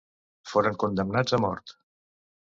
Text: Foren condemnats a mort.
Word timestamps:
Foren 0.53 0.79
condemnats 0.83 1.35
a 1.39 1.39
mort. 1.43 1.75